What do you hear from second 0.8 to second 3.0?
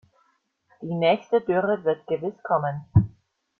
Die nächste Dürre wird gewiss kommen.